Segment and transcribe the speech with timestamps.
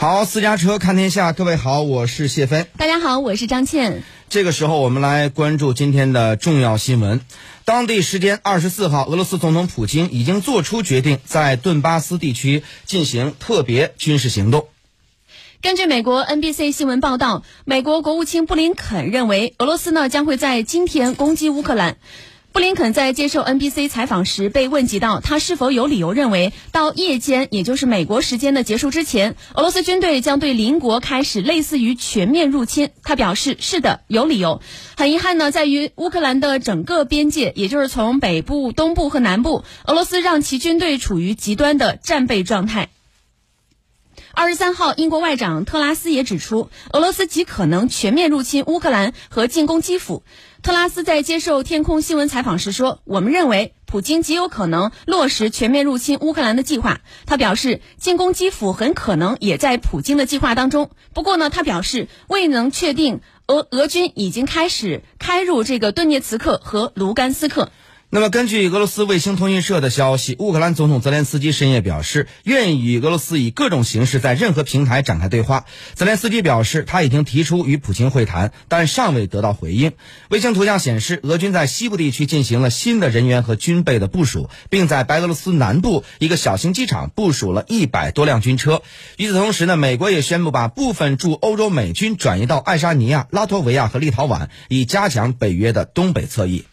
[0.00, 2.64] 好，私家车看天下，各位好，我是谢飞。
[2.78, 4.02] 大家好，我是张倩。
[4.30, 7.20] 这个时候，我们来关注今天的重要新闻。
[7.66, 14.68] 当地时间二十四号，俄罗斯总统普京已经做出决定，在顿巴斯地区进行特别军事行动。
[15.60, 21.98] 根据美国 NBC 新闻报道，美国国务卿布林肯认为，俄罗斯呢将会在今天攻击乌克兰。
[22.52, 32.90] 布林肯在接受 NBC 采访时被问及到，他是否有理由认为，到夜间，也就是美国时间的结束之前，俄罗斯军队将对邻国开始类似于全面入侵。
[33.04, 34.60] 他表示，是的，有理由。
[34.96, 42.88] 很遗憾呢，在于乌克兰的整个边界，也就是从北部、东部和南部，俄罗斯让其军队处于极端的战备状态。
[44.32, 50.22] 二十三号，英国外长特拉斯也指出，俄罗斯极可能全面入侵乌克兰和进攻基辅。
[50.62, 60.90] 特拉斯在接受天空新闻采访时说：“我们认为普京极有可能落实全面入侵乌克兰的计划。”他表示，进攻基辅很可能也在普京的计划当中。
[61.12, 67.72] 不过呢，他表示未能确定俄俄军已经开始开入这个顿涅茨克和卢甘斯克。
[68.12, 75.64] 那么，根据俄罗斯卫星通讯社的消息，乌克兰总统泽连斯基深夜表示，愿意与俄罗斯以各种形式在任何平台展开对话。
[75.94, 79.92] 泽连斯基表示，他已经提出与普京会谈，但尚未得到回应。
[80.28, 88.82] 卫星图像显示，俄军在西部地区进行了新的人员和军备的部署，并在白俄罗斯南部一个小型机场部署了一百多辆军车。
[89.18, 96.64] 与此同时呢，美国也宣布把部分驻欧洲美军转移到爱沙尼亚、拉脱维亚和立陶宛，以加强北约的东北侧翼。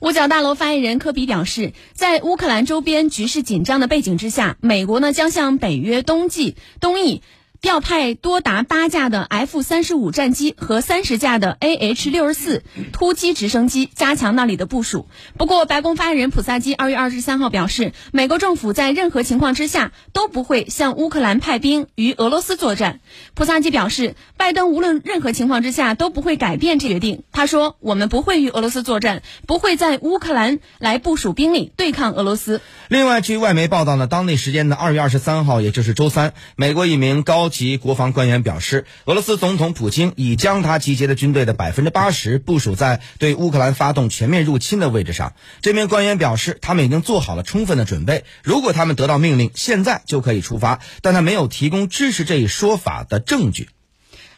[0.00, 7.22] 五角大楼发言人科比表示，在乌克兰周边局势紧张的背景之下，美国呢将向北约冬季东翼。
[7.66, 15.08] 调派多达八架的 F 三十五战机和三十架的 AH 六十四突击直升机，加强那里的部署。
[15.36, 23.00] 不过，白宫发言人普萨基二月二十三号表示，美国政府在任何情况之下都不会向乌克兰派兵与俄罗斯作战。
[23.34, 27.24] 普萨基表示，拜登无论任何情况之下都不会改变这决定。
[27.32, 45.32] 他说：“我们不会与俄罗斯作战，不会在乌克兰来部署兵力对抗俄罗斯。”另外，据外媒报道呢，当地时间的二月二十三号，也就是周三，美国一名高级国防官员表示，俄罗斯总统普京已将他集结的军队的百分之八十部署在对乌克兰发动全面入侵的位置上。
[45.62, 50.80] 这名官员表示，他们已经做好了充分的准备，如果他们得到命令，现在就可以出发。
[51.00, 53.68] 但他没有提供支持这一说法的证据。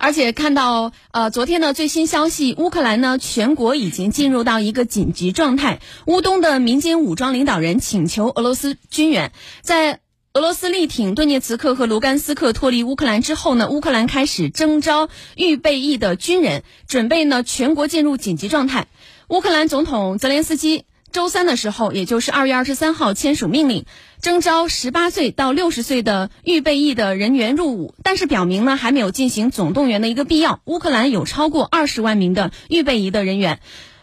[0.01, 5.81] 而且看到，呃，昨天的最新消息，乌克兰呢，全国已经进入到一个紧急状态。
[6.07, 9.99] 乌东的民间武装领导人请求俄罗斯军援，在
[10.39, 18.87] 俄罗斯力挺顿涅茨克和卢甘斯克脱离乌克兰之后呢，乌克兰开始征召预备役的军人，准备呢全国进入紧急状态。
[19.27, 20.85] 乌克兰总统泽连斯基。
[21.11, 23.85] 周三的时候，也就是二月二十三号签署命令，
[24.21, 30.61] 征召十八岁到六十岁的预备役的人员入伍，但是表明呢还没有进行总动员的一个必要。
[30.67, 33.59] 乌克兰有超过二十万名的预备役的人员。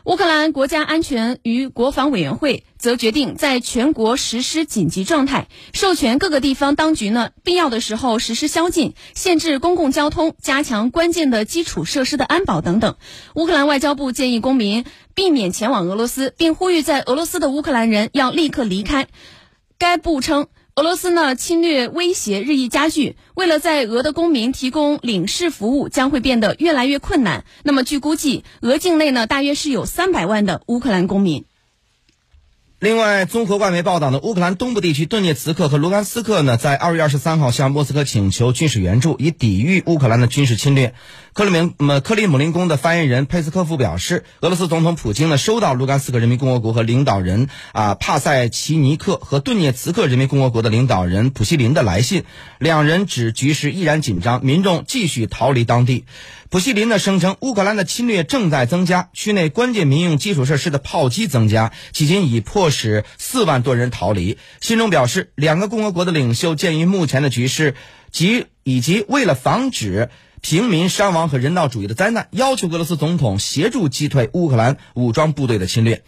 [0.05, 12.97] 乌克兰国家安全与国防委员会则决定在全国实施紧急状态，授权各个地方当局呢必要的时候实施宵禁，限制公共交通，加强关键的基础设施的安保等等。
[13.33, 14.85] 乌克兰外交部建议公民
[15.15, 19.07] 避免前往俄罗斯，并呼吁在俄罗斯的乌克兰人要立刻离开。
[19.79, 20.45] 该部称。
[20.77, 27.45] 俄罗斯呢侵略威胁日益加剧，为了在俄的公民提供领事服务，将会变得越来越困难。
[27.63, 31.45] 那么，据估计，俄境内呢大约是有三百万的乌克兰公民。
[32.85, 40.93] 另外，综合外媒报道呢，乌克兰东部地区顿涅茨克和卢甘斯克呢，在二月二十三号向莫斯科请求军事援助，以抵御乌克兰的军事侵略。
[41.33, 52.23] 克里明么克里姆林宫的发言人佩斯科夫表示，俄罗斯总统普京呢收到卢甘斯克人民共和国和领导人啊帕塞奇尼克和顿涅茨克人民共和国的领导人普希林的来信，
[52.59, 56.05] 两人指局势依然紧张，民众继续逃离当地。
[56.55, 64.37] 普希林呢声称，乌克兰的侵略正在增加，区内关键民用基础设施的炮击增加，迄今已迫使四万多人逃离。
[64.61, 67.75] 信中表示，两个共和国的领袖鉴于目前的局势
[68.09, 70.09] 及以及为了防止
[70.39, 76.03] 平民伤亡和人道主义的灾难，要求俄罗斯总统协助击退乌克兰武装部队的侵略。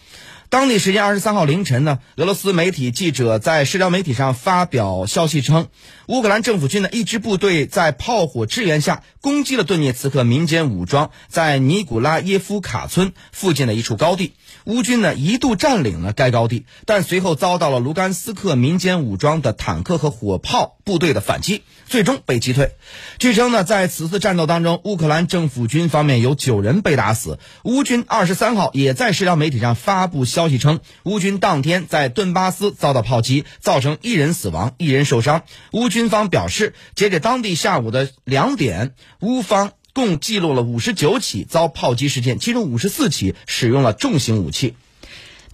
[0.49, 5.67] 当地时间二十三号凌晨呢，俄罗斯媒体记者在社交媒体上发表消息称，
[6.07, 14.35] 乌克兰政府军的一支部队在炮火支援下攻击了顿涅茨克民间武装在尼古拉耶夫卡村附近的一处高地。
[14.63, 22.71] 乌军呢一度占领了该高地，但随后遭到了卢甘斯克民间武装的坦克和火炮部队的反击，最终被击退。
[23.19, 27.37] 据称呢，在此次战斗当中，乌克兰政府军方面有九人被打死。
[27.63, 30.23] 乌军二十三号也在社交媒体上发布。
[30.37, 35.41] 消息称，乌军当天在顿巴斯遭到炮击，造成一人死亡、一人受伤。
[35.71, 44.75] 乌军方表示，截至当地下午的两点，乌方共记录了五十九起遭炮击事件，其中五十四起使用了重型武器。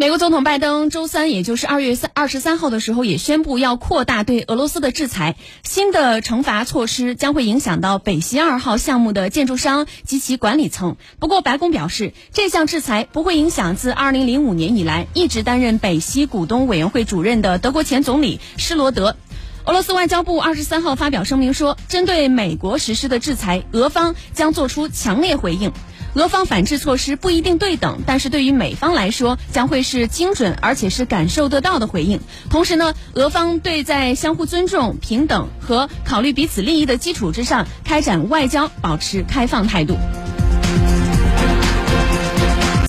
[0.03, 5.37] 美国总统拜登周三，也就是二月三二十三号的时候，也宣布要扩大对俄罗斯的制裁。
[5.63, 10.97] 新的惩罚措施将会影响到北溪二号项目的建筑商及其管理层。
[11.19, 19.15] 不过，白宫表示，这项制裁不会影响自二零零五年以来一直担任北溪股东委员会主任的德国前总理施罗德。
[19.63, 25.71] 俄罗斯外交部二十三号发表声明说，针对美国实施的制裁，俄方将作出强烈回应。
[26.15, 32.19] 俄方反制措施不一定对等，但是对于美方来说，将会是精准而且是感受得到的回应。
[32.49, 39.97] 同时呢，俄方对在相互尊重、平等和考虑彼此利益的基础之上开展外交保持开放态度。